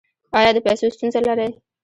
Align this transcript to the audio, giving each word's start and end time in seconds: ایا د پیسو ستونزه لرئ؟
ایا 0.37 0.51
د 0.55 0.57
پیسو 0.65 0.85
ستونزه 0.95 1.19
لرئ؟ 1.27 1.49